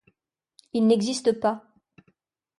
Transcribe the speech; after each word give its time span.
Il 0.73 0.87
n'existe 0.87 1.39
pas. 1.39 1.63